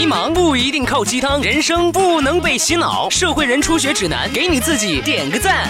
[0.00, 3.10] 迷茫不一定靠鸡汤，人生不能被洗脑。
[3.10, 5.68] 社会人初学指南，给你自己点个赞。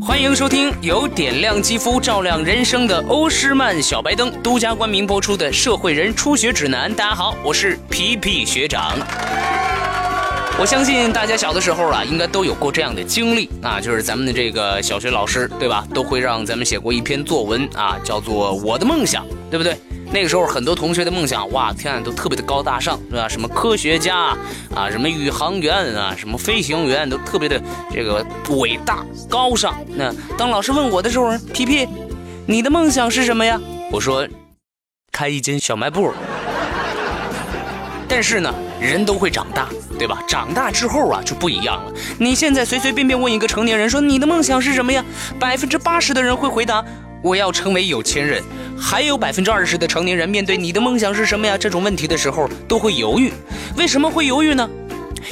[0.00, 6.92] 欢迎收听由点亮肌肤、照亮人生的欧诗漫小白灯独家冠名播出的《社会人初学指南》。
[6.94, 8.96] 大家好，我是皮皮学长。
[10.60, 15.84] 我相信大家小的时候啊，应该都有过这样的经历啊，就是咱们的这个小学老师，对吧？
[15.92, 19.76] 都会让咱们写过一篇作文啊，叫做《我的梦想》，对不对？
[20.12, 23.26] 那个时候，很多同学的梦想，哇，天啊，都特别的高大上，是吧？
[23.26, 24.36] 什么科学家
[24.74, 27.58] 啊，什么宇航员啊，什么飞行员，都特别的
[27.90, 29.74] 这个伟大高尚。
[29.88, 31.88] 那当老师问我的时候，皮皮，
[32.46, 33.58] 你的梦想是什么呀？
[33.90, 34.28] 我说，
[35.10, 36.12] 开一间小卖部。
[38.06, 40.22] 但是呢，人都会长大，对吧？
[40.28, 41.92] 长大之后啊，就不一样了。
[42.18, 45.02] 你现在随随便便问一个成年人说你的梦想是什么呀？
[45.40, 46.84] 百分之八十的人会回答。
[47.22, 48.42] 我要成为有钱人，
[48.78, 51.56] 还有百分之二十的成年人面对你的梦想是什么呀？
[51.56, 53.32] 这种问题的时候都会犹豫，
[53.76, 54.68] 为什么会犹豫呢？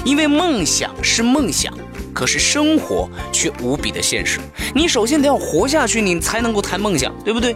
[0.05, 1.73] 因为梦想是梦想，
[2.15, 4.39] 可是生活却无比的现实。
[4.75, 7.55] 你首先得要活下去，你才能够谈梦想，对不对？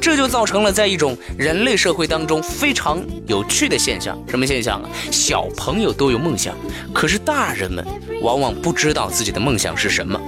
[0.00, 4.18] 这就造成了在一种人类社会当中非常有趣的现象。
[4.28, 4.88] 什么现象啊？
[5.10, 6.54] 小朋友都有梦想，
[6.92, 7.84] 可是大人们
[8.22, 10.20] 往往不知道自己的梦想是什么。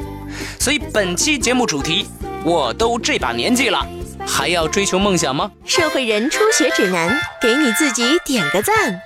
[0.59, 2.07] 所以本期节目主题。
[2.45, 3.87] 我都这把年纪了，
[4.27, 5.51] 还要追求梦想吗？
[5.65, 9.01] 社会人初学指南，给你自己点个赞。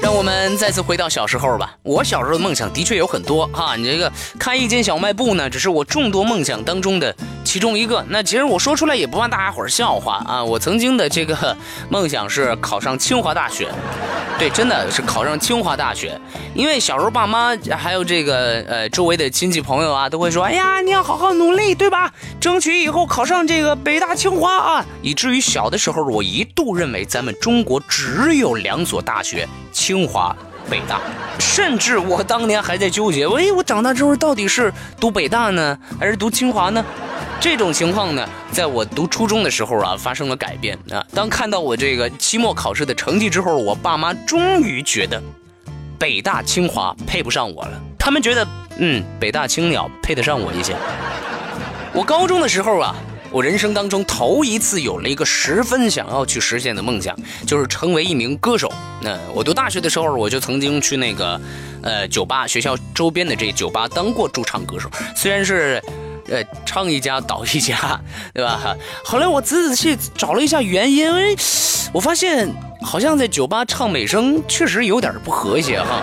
[0.00, 1.74] 让我们再次回到小时候吧。
[1.82, 7.14] 我小时候的梦想的确有很多哈，你这个开一间小卖部呢，只是我众多梦想当中的。
[7.54, 10.42] 其中一个，那其实我说出来也不怕大家伙儿笑话啊！
[10.42, 11.56] 我曾经的这个
[11.88, 13.68] 梦想是考上清华大学，
[14.36, 16.20] 对，真的是考上清华大学。
[16.52, 22.12] 因为小时候爸妈还有这个呃周围的亲戚朋友啊，都会说：“哎呀，你要好好努力，对吧？
[22.40, 30.34] 争取以后考上这个北大清华啊！”以至于小的时候，我一度认为咱们中国只有两所大学：清华、
[30.68, 31.00] 北大。
[31.38, 36.84] 甚至我当年还在纠结：哎，我长大之后到底是读北大呢，还是读清华呢？
[37.44, 41.04] 这种情况呢，在我读初中的时候啊，发生了改变啊。
[41.14, 45.22] 当看到我这个期末考试的成绩之后，我爸妈终于觉得，
[45.98, 47.78] 北大清华配不上我了。
[47.98, 50.74] 他们觉得，嗯，北大青鸟配得上我一些。
[51.92, 52.96] 我高中的时候啊，
[53.30, 57.14] 我人生当中头一次有了一个十分想要去实现的梦想，
[57.46, 58.72] 就是成为一名歌手。
[59.02, 61.38] 那我读大学的时候，我就曾经去那个，
[61.82, 65.78] 呃，酒吧学校周边的这酒吧当过驻唱歌手，虽然是。
[66.34, 68.00] 呃，唱一家倒一家，
[68.34, 68.76] 对吧？
[69.04, 71.08] 后来我仔仔细细找了一下原因，
[71.92, 72.52] 我发现
[72.82, 76.02] 好像在酒吧唱美声确实有点不和谐哈。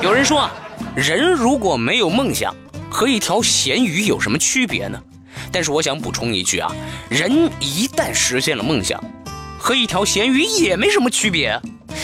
[0.00, 0.52] 有人说啊，
[0.94, 2.54] 人如果没有梦想，
[2.88, 5.02] 和一条咸鱼有什么区别呢？
[5.50, 6.70] 但是我想补充一句啊，
[7.08, 9.02] 人一旦实现了梦想，
[9.58, 11.60] 和一条咸鱼也没什么区别。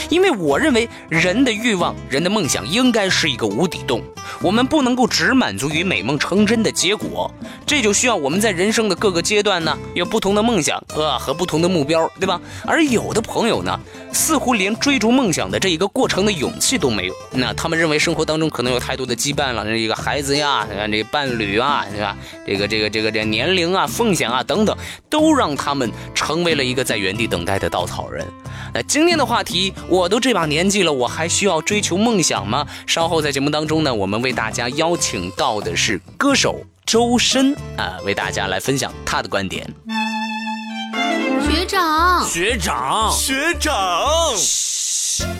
[0.09, 4.03] 因为我认为人的欲望、人的梦想应该是一个无底洞，
[4.41, 7.31] 我们不能够只满足于美梦成真的结果，
[7.67, 12.41] 这就需要我们在人生的各个阶段呢有不同的梦想啊和不同的目标，对吧？
[12.65, 13.79] 而有的朋友呢，
[14.13, 22.17] 似乎连追逐梦想的这一个过程的勇气都没有，那他们认为生活当中可能有太多的羁绊了，这个孩子呀，这个伴侣啊，对吧？
[22.47, 24.77] 这个这个这个这年龄啊、奉献啊等等，
[25.11, 28.27] 都让他们成为了一个在原地等待的稻草人。
[28.73, 29.73] 那今天的话题。
[29.89, 32.67] 我都这把年纪了，我还需要追求梦想吗？
[32.87, 39.67] 稍后在节目当中呢，我们为大家邀请到的是歌手周深啊，为大家来分享他的观点。
[41.49, 43.75] 学长，学长，学长，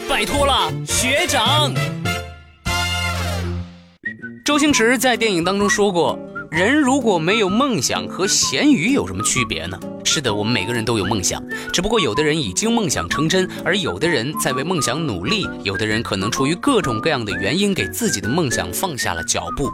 [0.09, 1.73] 拜托了，学长。
[4.45, 6.19] 周星驰在电影当中说过。
[6.57, 9.79] 人如果没有梦想，和咸鱼有什么区别呢？
[10.05, 19.71] 是的，我们每个人都有梦想，只不过有的人已经梦想成真，而有的人在为梦想努力，有的人可能出于各种各样的原因，给自己的梦想放下了脚步。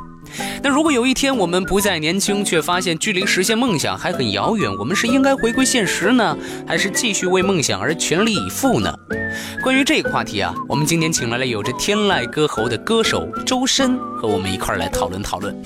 [0.60, 8.92] 那如果有一天我们不再年轻，却发现距离实现梦想还很遥远，我们是应该回归现实呢，还是继续为梦想而全力以赴呢？
[9.62, 15.56] 关于这个话题啊，我们今天请来了有着天籁歌喉的歌手周深，和我们一块儿来讨论讨论。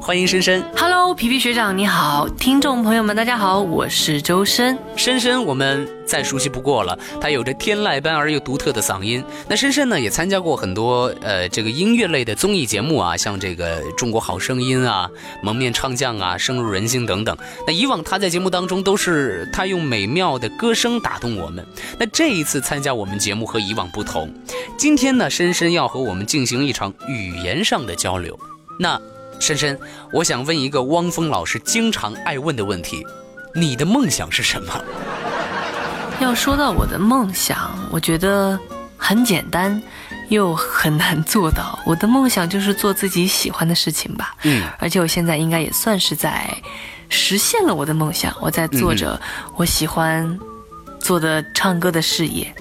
[0.00, 9.24] 欢迎深深，Hello，皮皮学长你好，听众朋友们大家好，我是周深，深深我们再熟悉不过了，他有着天籁般而又独特的嗓音。
[9.48, 15.08] 那深深呢，也参加过很多呃这个音乐类的综艺节目啊，像这个中国好声音啊、
[15.42, 17.34] 蒙面唱将啊、深入人心等等。
[17.66, 21.64] 那以往他在节目当中都是他用美妙的歌声打动我们。
[21.98, 23.13] 那这一次参加我们。
[23.18, 24.32] 节目和以往不同，
[24.76, 28.38] 今天呢，深深要和我们进行一场语言上的交流。
[28.78, 29.00] 那
[29.40, 29.78] 深深，
[30.12, 33.04] 我想问一个汪峰老师经常爱问的问题：
[33.54, 34.84] 你的梦想是什么？
[36.20, 38.58] 要说到我的梦想，我觉得
[38.96, 39.82] 很简单，
[40.28, 41.78] 又很难做到。
[41.84, 44.34] 我的梦想就是做自己喜欢的事情吧。
[44.44, 46.48] 嗯，而且我现在应该也算是在
[47.08, 48.32] 实现了我的梦想。
[48.40, 49.20] 我在做着
[49.56, 50.38] 我喜欢
[51.04, 52.52] 做的唱歌的事业。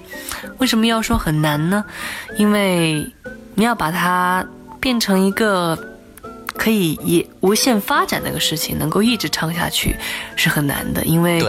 [0.57, 1.83] 为什么要说很难呢？
[2.37, 3.09] 因为
[3.55, 4.45] 你要把它
[4.79, 5.77] 变成一个
[6.57, 9.95] 可以也无限发展的一个事情，能够一直唱下去
[10.35, 11.03] 是很难的。
[11.05, 11.43] 因为。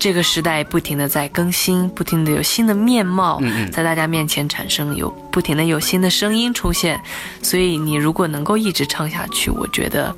[0.00, 3.42] 这个时代不停的在更新，不停的有新的面貌
[3.72, 7.00] 在大家面前产生，有不停的有新的声音出现，
[7.42, 10.14] 所以你如果能够一直唱下去，我觉得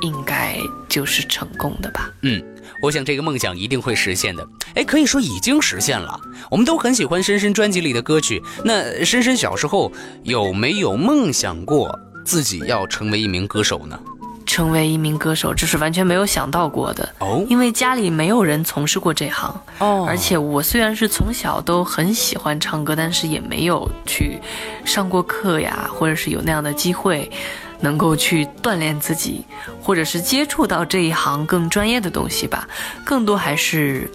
[0.00, 0.56] 应该
[0.88, 2.10] 就是成功的吧。
[2.22, 2.42] 嗯，
[2.80, 4.48] 我想这个梦想一定会实现的。
[4.76, 6.20] 哎，可以说已经实现了。
[6.50, 8.42] 我们都很喜欢深深专辑里的歌曲。
[8.64, 9.90] 那深深小时候
[10.22, 13.98] 有没有梦想过自己要成为一名歌手呢？
[14.44, 17.06] 成为一名歌手，这是完全没有想到过的。
[17.18, 24.38] 哦因为家里没有人从事过这行，哦而且我虽然是从小都很喜欢唱歌，但是也没有去
[24.84, 27.28] 上过课呀，或者是有那样的机会，
[27.80, 29.44] 能够去锻炼自己，
[29.82, 32.68] 或者是接触到这一行更专业的东西吧。
[33.04, 34.08] 更多还是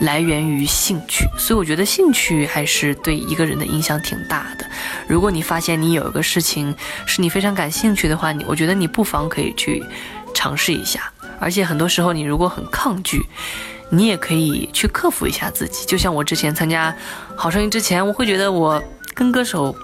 [0.00, 4.66] 来源于兴趣，所以我觉得兴趣还是对一个人的影响挺大的。
[5.08, 6.74] 如果你发现你有一个事情
[7.06, 9.82] 是你非常感兴趣的话，你我觉得你不妨可以去
[10.34, 11.10] 尝试一下。
[11.38, 13.24] 而且很多时候，你如果很抗拒，
[13.90, 15.84] 你也可以去克服一下自己。
[15.86, 16.90] 就像我之前参加
[17.36, 18.82] 《好声音》之前，我会觉得我
[19.14, 19.74] 跟歌手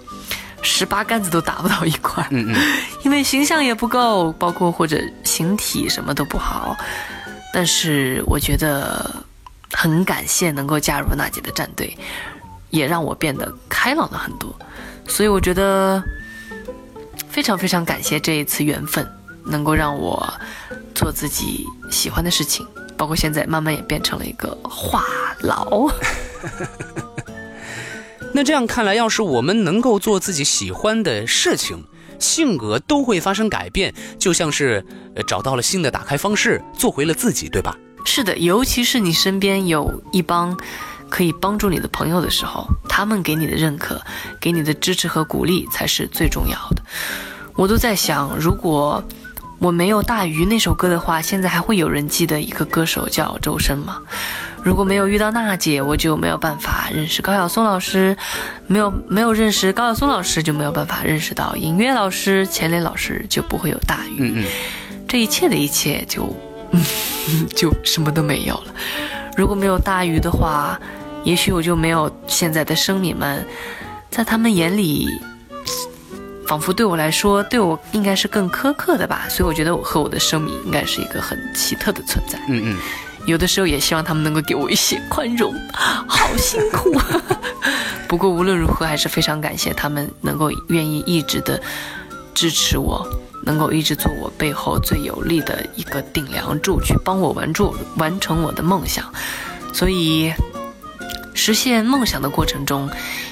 [0.62, 2.56] 十八竿子都打不到一块儿，嗯嗯，
[3.04, 6.76] 因为形象也不够，包括或者形体什么都不好。
[7.52, 9.14] 但是我觉得
[9.72, 11.96] 很感谢能够加入娜姐的战队，
[12.70, 14.54] 也让我变得开朗了很多。
[15.08, 16.02] 所以我觉得
[17.28, 19.06] 非常非常感谢这一次缘分，
[19.44, 20.32] 能够让我
[20.94, 22.66] 做自己喜欢的事情，
[22.96, 25.04] 包括现在慢慢也变成了一个话
[25.42, 25.92] 痨。
[28.34, 31.84] 那这样看来，要是我们能够做自己喜欢的事情，
[32.18, 34.86] 性格都会发生改变，就像是
[35.26, 37.76] 找到了新的打开方式，做回了自己，对吧？
[38.04, 40.56] 是的，尤其是你身边有一帮
[41.08, 44.00] 可以帮助你的朋友的时候，他们给你的认可、
[44.40, 46.82] 给你的支持和鼓励才是最重要的。
[47.54, 49.02] 我都在想，如果
[49.58, 53.98] 我没有《大鱼》那首歌的话，现在还会有人记得一个歌手叫周深吗？
[54.64, 58.16] 如果没有遇到娜姐，我就没有办法认识高晓松老师，
[58.66, 64.16] 没有没有认识高晓松老师，就没有办法认识到尹月老师、钱磊老师，就不会有大鱼。
[64.18, 64.44] 嗯嗯，
[65.08, 66.24] 这一切的一切就，
[67.54, 68.74] 就什么都没有了。
[69.36, 70.78] 如果没有大鱼的话，
[71.24, 73.46] 也许我就没有现在的生米们，
[74.10, 75.08] 在他们眼里，
[76.46, 79.26] 仿佛对我来说，对我应该是更苛刻的吧。
[79.28, 82.38] 所以我觉得我和我的生米应该是一个很奇特的存在。
[82.48, 82.76] 嗯嗯，
[83.24, 86.92] 有的时候也希望他们能够给我一些宽容，好辛苦。
[88.08, 91.58] 不过无论如何，还是非常感谢他们能够愿意一直的
[92.34, 93.08] 支持我，
[93.42, 99.12] 能够一直做我背后最有力的一个顶梁柱，去帮我完住完成我的梦想。
[99.72, 100.32] 所以，
[101.34, 102.88] 实现梦想的过程中，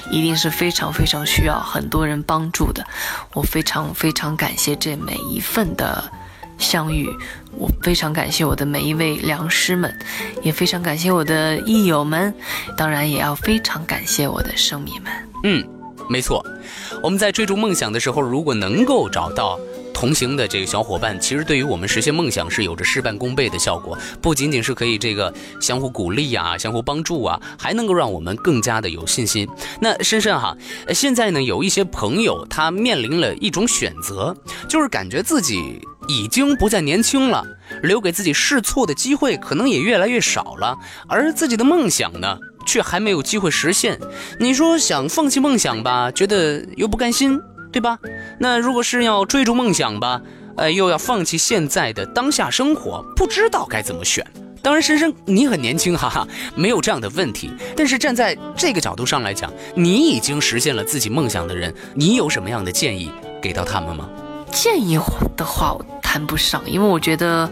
[0.09, 2.85] 一定是非常非常需要很多人帮助的。
[3.33, 6.03] 我非常非常感谢这每一份的
[6.57, 7.09] 相遇，
[7.51, 9.95] 我非常感谢我的每一位良师们，
[10.41, 12.33] 也非常感谢我的益友们，
[12.75, 15.13] 当然也要非常感谢我的生米们。
[15.43, 15.63] 嗯，
[16.09, 16.43] 没错，
[17.01, 19.59] 我们在追逐梦想的时候，如果能够找到
[20.01, 23.95] 同行的这个小伙伴，其实对于我们实现梦想是有着事半功倍的效果。
[24.19, 29.47] 不仅仅是可以这个相互鼓励啊，相互帮助啊，还能够让我们更加的有信心。
[29.79, 30.57] 那深深哈，
[30.91, 34.35] 现在呢有一些朋友他面临了一种选择，
[34.67, 37.45] 就是感觉自己已经不再年轻了，
[37.83, 40.75] 留给自己试错的机会可能也越来越少了，
[41.07, 42.39] 而自己的梦想呢？
[42.63, 43.99] 却还没有机会实现，
[44.39, 47.41] 你说想放弃梦想吧，觉得又不甘心，
[47.71, 47.97] 对吧？
[48.39, 50.21] 那如果是要追逐梦想吧，
[50.57, 54.25] 呃，又要放弃现在的当下生活，不知道该怎么选。
[54.61, 57.49] 当然，深深，你很年轻，哈哈， 没有这样的问题。
[57.75, 63.11] 但是站在这个角度上来讲，你已经实现了自己梦想的人，你有什么样的建议
[63.41, 64.07] 给到他们吗？
[64.51, 64.99] 建议
[65.35, 67.49] 的话，我谈不上，因为我觉得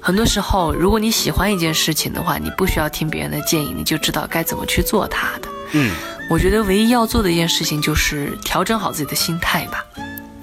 [0.00, 5.48] 很多时候，如果你喜欢一件事情的话，你不需要听别人的建议，你就知道该怎么去做它的。
[5.72, 5.94] 嗯，
[6.30, 9.84] 我觉得唯一要做的一件事情就是调整好自己的心态吧，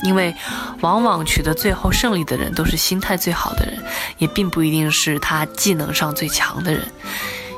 [0.03, 0.35] 因为
[0.81, 3.81] 往往取得最后胜利的人都是心态最好的人，
[4.17, 6.91] 也并不一定是他技能上最强的人，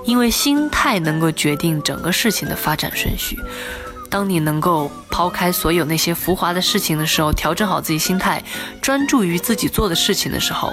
[0.06, 3.36] 因为心态能够决定整个事情的发展顺序。
[4.12, 8.44] 当你能够抛开所有那些浮华的事情的时候，调整好自己心态，
[8.80, 10.72] 专注于自己做的事情的时候，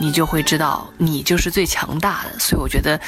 [0.00, 2.38] 你就会知道你就是最强大的。
[2.38, 2.98] 所以我觉得，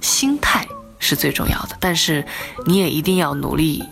[0.00, 0.66] 心态
[1.04, 2.24] 是最重要的，但是
[2.66, 3.84] 你也一定要努力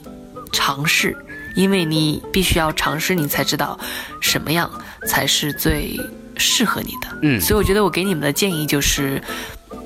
[0.51, 1.17] 尝试，
[1.55, 3.79] 因为你必须要尝试，你才知道
[4.21, 4.71] 什么样
[5.07, 6.01] 才是最
[6.37, 7.19] 适合你的。
[7.23, 9.23] 嗯所以我觉得我给你们的建议就是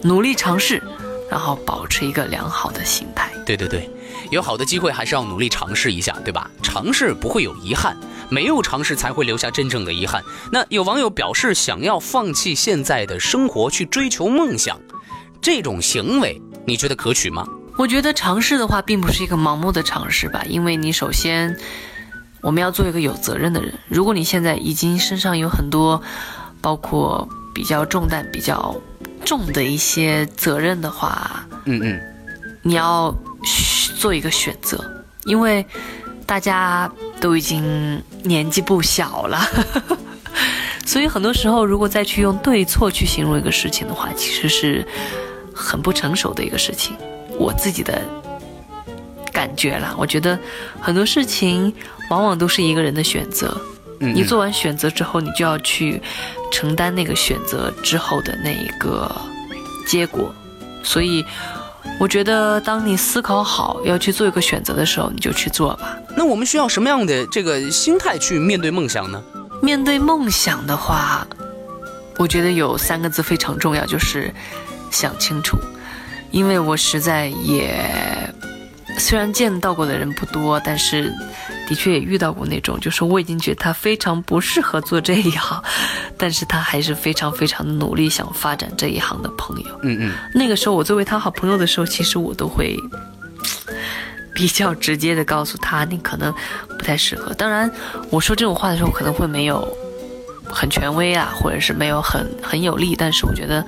[0.02, 0.83] 努力尝试，
[1.30, 3.30] 然后保持一个良好的心态。
[3.45, 3.90] 对对对，
[4.30, 6.50] 有好的机会还是要努力尝试一下，对吧？
[6.62, 7.97] 尝试不会有遗憾，
[8.28, 10.23] 没有尝试才会留下真正的遗憾。
[10.50, 14.80] 那有网友表示想要放弃现在的生活去追求梦想，
[15.40, 17.47] 这种行为你觉得可取吗？
[17.79, 21.57] 我觉得尝试的话，并不是一个盲目的尝试吧，因为你首先
[22.41, 23.73] 我们要做一个有责任的人。
[23.89, 26.03] 如果你现在已经身上有很多，
[26.61, 28.75] 包括比较重担、比较
[29.25, 32.01] 重的一些责任的话，嗯嗯，
[32.63, 33.15] 你要
[33.99, 34.83] 做一个选择，
[35.25, 35.65] 因为
[36.25, 39.41] 大家都已经年纪不小了，
[40.85, 44.87] 所以很多时候，如果再去用对错去形容一个事情的话，其实是
[45.57, 46.95] 很不成熟的一个事情。
[47.39, 48.01] 我自己的
[49.33, 50.39] 感觉啦，我觉得
[50.81, 51.73] 很多事情
[52.11, 53.57] 往往都是一个人的选择。
[54.01, 56.03] 嗯你做完选择之后，你就要去
[56.53, 59.11] 承担那个选择之后的那一个
[59.87, 60.31] 结果。
[60.83, 61.25] 所以，
[61.99, 65.97] 我觉得当你思考好要去做一个选择的时候，你就去做吧。
[66.15, 69.23] 那我们需要什么样的这个心态去面对梦想呢？
[69.63, 71.27] 面对梦想的话，
[72.19, 74.31] 我觉得有三个字非常重要，就是
[74.97, 75.59] 想清楚。
[76.31, 77.81] 因为我实在也
[78.99, 81.12] 虽然见到过的人不多，但是
[81.69, 85.62] 的确也遇到过那种，就是我已经觉得他非常不适合做这一行，
[86.19, 89.81] 但是他还是非常非常的努力想发展这一行的朋友。
[89.83, 92.76] 嗯嗯，那个时候我作为他好朋友的时候，其实我都会
[94.35, 96.35] 比较直接的告诉他，你可能
[96.76, 97.33] 不太适合。
[97.35, 97.71] 当然，
[98.11, 99.67] 我说这种话的时候可能会没有
[100.49, 103.65] 很权威啊，或者是没有很很有力，但是我觉得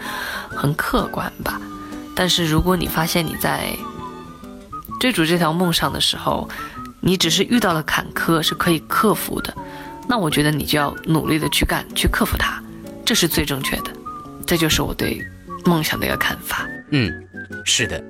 [0.49, 1.61] 很客观吧。
[2.15, 3.77] 但是如果你发现你在
[4.99, 6.49] 追逐这条梦上的时候，
[7.01, 9.55] 你只是遇到了坎坷是可以克服的，
[10.09, 12.61] 那我觉得你就要努力的去干，去克服它，
[13.05, 13.93] 这是最正确的。
[14.47, 15.25] 这就是我对
[15.65, 16.67] 梦想的一个看法。
[16.91, 17.13] 嗯，
[17.65, 18.03] 是的，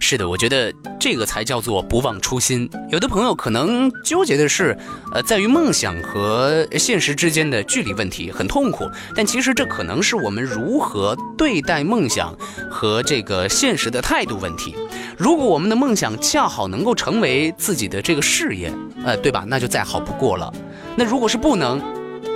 [0.00, 2.68] 是的，我觉得这个才叫做不忘初心。
[2.90, 4.76] 有的朋友可能纠结的是，
[5.12, 8.88] 呃，在于梦想和现实之间的距离问题，很痛苦。
[9.14, 12.36] 但其实这可能是我们如何对待梦想
[12.70, 14.74] 和这个现实的态度问题。
[15.16, 18.72] 如果我们的梦想恰好能够成为自己的这个事业，
[19.04, 19.44] 呃，对吧？
[19.46, 20.52] 那就再好不过了。
[20.96, 21.80] 那如果是不能，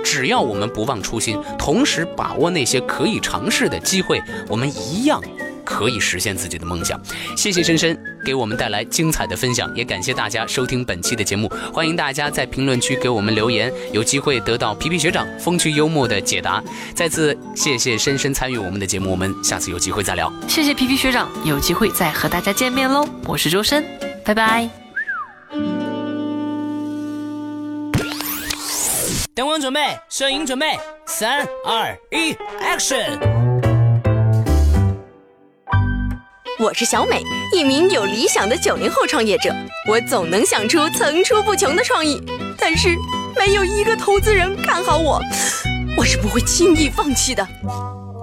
[0.03, 5.21] 只要我们不忘初心，同时把握那些可以尝试的机会，我们一样
[5.77, 6.99] 可以实现自己的梦想。
[7.35, 11.47] 谢谢深深给我们带来精彩的分享，也感谢大家收听本期的节目。
[11.71, 16.63] 欢迎大家在评论区给我们留言，有机会得到皮皮学长风趣幽默的解答。
[16.95, 20.33] 再次谢谢深深参与我们的节目，我们下次有机会再聊。
[20.47, 23.07] 谢谢皮皮学长，有机会再和大家见面喽。
[23.25, 23.85] 我是周深，
[24.25, 24.67] 拜拜。
[29.35, 33.36] 灯光准备，摄影准备，三二一，Action！
[36.59, 37.21] 我是小美，
[37.53, 39.53] 一名有理想的九零后创业者。
[39.87, 42.19] 我总能想出层出不穷的创意，
[42.57, 42.97] 但是
[43.37, 45.21] 没有一个投资人看好我，
[45.99, 47.47] 我是不会轻易放弃的。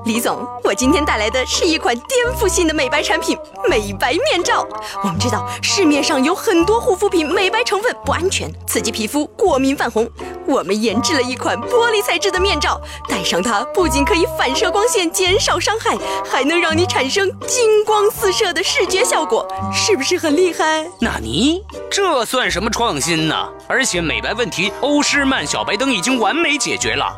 [0.05, 3.39] 李总，我今天带来的是一款颠覆性的美白产品——
[3.71, 4.67] 美白面罩。
[5.03, 10.07] 我们知道市面上有很多护肤品美白成分不安全，刺激皮肤过敏泛红。
[10.47, 20.87] 我们研制了一款玻璃材质的面罩，戴上它不仅可以反射光线，减少伤害，还能让你产生金光四射的视觉效果，是不是很厉害？
[21.01, 21.63] 纳尼？
[21.91, 23.49] 这算什么创新呢？
[23.67, 27.11] 而且美白问题，欧诗漫小白灯已经完美解决了。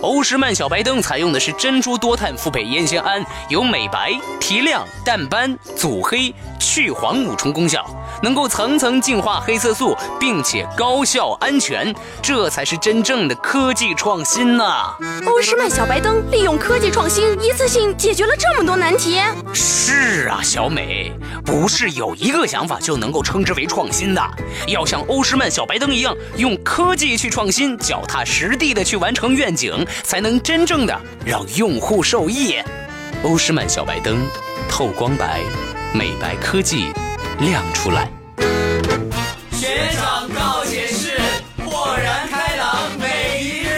[0.00, 7.84] 欧诗漫小白灯采用的是珍珠多碳复配烟酰胺，有美白、提亮、淡斑、阻黑、去黄五重功效，
[8.22, 14.94] 能够层层净化黑色素，并且高效安全，这才是真正的科技创新呐、
[15.26, 19.18] 欧诗漫小白灯利用科技创新，一次性解决了这么多难题。
[19.52, 21.12] 是啊，小美，
[21.44, 24.22] 不是有一个想法就能够称之为创新的，
[24.66, 32.56] 要像欧诗漫小白灯一样，用科技去创新，脚踏实地的去完成愿景，才能真正的让用户受益。
[33.22, 34.26] 欧诗漫小白灯，
[34.68, 35.40] 透光白，
[35.92, 36.92] 美白科技
[37.40, 38.08] 亮出来。
[39.52, 41.18] 学长告解室，
[41.64, 43.68] 豁然开朗每一日。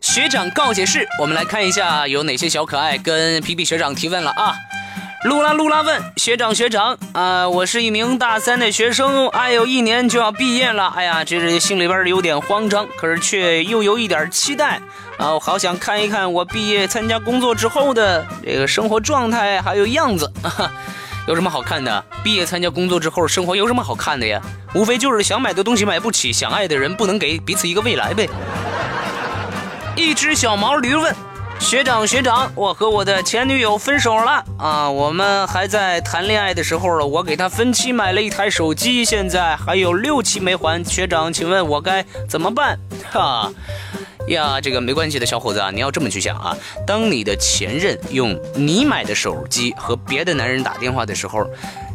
[0.00, 4.54] 学长告解室，我们来看一下有哪些小可爱跟皮皮学长提问了啊。
[5.24, 10.92] 露拉露拉问学长学长啊，我是一名大三的学生，还有一年就要毕业了。
[10.94, 14.80] 哎呀，这是心里边有点慌张，可是却又有一点期待
[15.18, 15.34] 啊！
[15.34, 20.32] 我好想看一看我毕业参加工作之后的这个生活状态还有样子。
[21.26, 22.04] 有什么好看的？
[22.22, 24.40] 毕业参加工作之后生活有什么好看的呀？
[24.72, 28.28] 无非就是想买的东西买不起，想爱的人不能给彼此一个未来呗。
[29.96, 31.12] 一只小毛驴问。
[31.58, 34.88] 学长，学长，我和我的前女友分手了啊！
[34.88, 40.82] 我们还在谈恋爱的时候了，我给她分期买了一台手机，现在还有六期没还。
[40.82, 42.78] 学长，请问我该怎么办？
[43.10, 43.52] 哈
[44.28, 51.44] 呀，这个没关系的小伙子啊，你要这么去想啊，当你的前任用你买的手机和别的男人打电话的时候，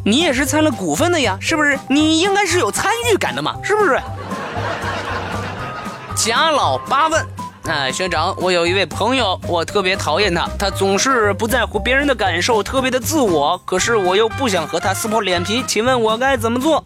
[0.04, 1.76] 你也是参了股份的呀，是不是？
[1.88, 4.00] 你应该是有参与感的嘛，是不是？
[6.14, 7.26] 贾老八问。
[7.66, 13.56] 哎，学长，我有一位朋友，我特别讨厌他，他总是不在乎别人的感受，特别的自我。
[13.64, 16.84] 可是我又不想和他撕破脸皮，请问我该怎么做？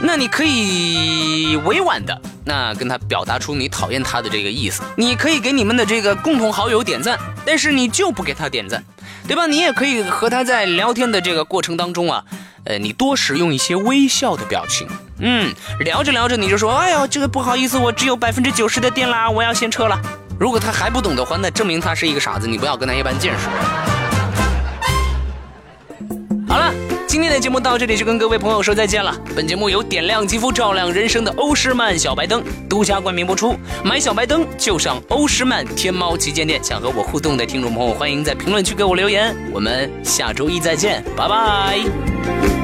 [0.00, 4.82] 那你可以委婉的，那跟他表达出你讨厌他的这个意思。
[4.96, 8.82] 你可以给你们的这个共同好友点赞，但是你就不给他点赞，
[9.26, 9.46] 对吧？
[9.46, 12.24] 你也可以和他在聊天的这个过程当中啊。
[12.64, 14.88] 呃，你多使用一些微笑的表情。
[15.20, 20.00] 嗯，聊着聊着你就说，哎呦，这个不好意思，我只有百分之九十的电啦，我要先撤了。
[20.38, 23.48] 如果他还不懂的话，那证明他是一个傻子，你不要跟他一般见识。
[26.46, 26.72] 好了，
[27.06, 29.12] 今天的节目到这里就跟各位朋友说再见了。
[29.34, 33.58] 本节目由点亮肌肤、照亮人生的欧诗漫小白灯独家冠名播出。
[33.84, 36.62] 买小白灯就上欧诗漫天猫旗舰店。
[36.62, 39.36] 想和我互动的听众朋友，欢迎在评论区给我留言。
[39.52, 42.57] 我们下周一再见，拜拜。